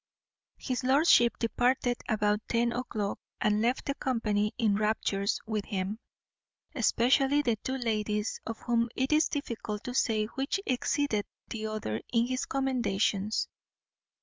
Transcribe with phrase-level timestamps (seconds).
[0.57, 5.99] His lordship departed about ten o'clock, and left the company in raptures with him,
[6.73, 12.01] especially the two ladies, of whom it is difficult to say which exceeded the other
[12.11, 13.47] in his commendations.